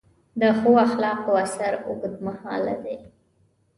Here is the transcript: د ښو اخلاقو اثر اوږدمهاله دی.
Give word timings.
د 0.41 0.41
ښو 0.59 0.71
اخلاقو 0.85 1.31
اثر 1.45 1.73
اوږدمهاله 1.87 2.75
دی. 2.83 2.97